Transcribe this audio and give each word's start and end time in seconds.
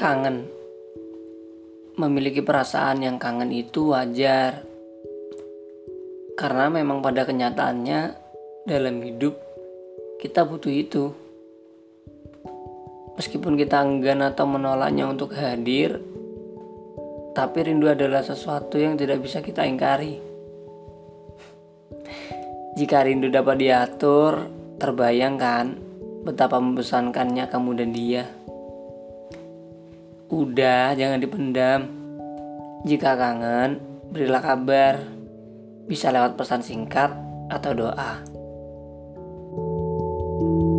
kangen. 0.00 0.48
Memiliki 2.00 2.40
perasaan 2.40 3.04
yang 3.04 3.20
kangen 3.20 3.52
itu 3.52 3.92
wajar. 3.92 4.64
Karena 6.40 6.72
memang 6.72 7.04
pada 7.04 7.28
kenyataannya 7.28 8.00
dalam 8.64 8.96
hidup 9.04 9.36
kita 10.24 10.48
butuh 10.48 10.72
itu. 10.72 11.12
Meskipun 13.20 13.60
kita 13.60 13.84
enggan 13.84 14.24
atau 14.24 14.48
menolaknya 14.48 15.04
untuk 15.04 15.36
hadir, 15.36 16.00
tapi 17.36 17.68
rindu 17.68 17.92
adalah 17.92 18.24
sesuatu 18.24 18.80
yang 18.80 18.96
tidak 18.96 19.20
bisa 19.20 19.44
kita 19.44 19.68
ingkari. 19.68 20.16
Jika 22.80 23.04
rindu 23.04 23.28
dapat 23.28 23.60
diatur, 23.60 24.48
terbayangkan 24.80 25.76
betapa 26.24 26.56
membosankannya 26.56 27.44
kamu 27.52 27.70
dan 27.76 27.90
dia. 27.92 28.24
Udah, 30.30 30.94
jangan 30.94 31.18
dipendam. 31.18 31.90
Jika 32.86 33.18
kangen, 33.18 33.82
berilah 34.14 34.38
kabar. 34.38 35.02
Bisa 35.90 36.14
lewat 36.14 36.38
pesan 36.38 36.62
singkat 36.62 37.10
atau 37.50 37.74
doa. 37.74 38.22
thank 40.40 40.62
you 40.62 40.69